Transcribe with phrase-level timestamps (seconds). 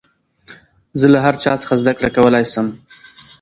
[0.99, 2.67] زه له هر چا څخه زدکړه کولاى سم.